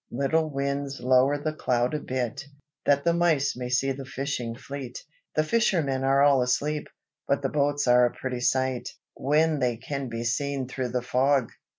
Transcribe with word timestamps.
"Little 0.09 0.49
Winds, 0.49 0.99
lower 0.99 1.37
the 1.37 1.53
cloud 1.53 1.93
a 1.93 1.99
bit, 1.99 2.43
that 2.87 3.03
the 3.03 3.13
mice 3.13 3.55
may 3.55 3.69
see 3.69 3.91
the 3.91 4.03
fishing 4.03 4.55
fleet. 4.55 5.03
The 5.35 5.43
fishermen 5.43 6.03
are 6.03 6.23
all 6.23 6.41
asleep, 6.41 6.87
but 7.27 7.43
the 7.43 7.49
boats 7.49 7.87
are 7.87 8.07
a 8.07 8.11
pretty 8.11 8.39
sight, 8.39 8.89
when 9.13 9.59
they 9.59 9.77
can 9.77 10.09
be 10.09 10.23
seen 10.23 10.67
through 10.67 10.89
the 10.89 11.03
fog." 11.03 11.51